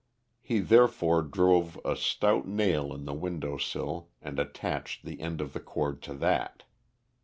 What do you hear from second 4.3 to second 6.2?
attached the end of the cord to